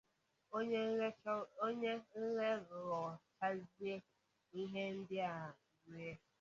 [1.63, 3.95] Onye ghekọchazie
[4.61, 5.49] ihe ndi ahụ
[5.91, 6.11] rie